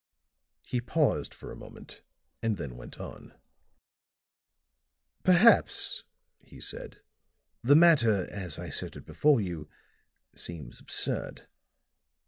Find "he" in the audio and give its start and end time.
0.65-0.81, 6.39-6.59